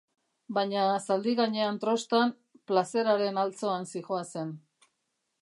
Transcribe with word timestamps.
Baina 0.57 0.85
zaldi 1.03 1.33
gainean 1.39 1.77
trostan, 1.83 2.33
plazeraren 2.73 3.39
altzoan 3.45 3.87
zihoazen. 3.93 4.57